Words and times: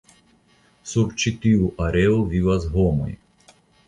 Sur 0.91 1.11
ĉi 1.23 1.33
tiu 1.43 1.67
areo 1.87 2.15
vivas 2.31 2.65
homoj. 2.77 3.11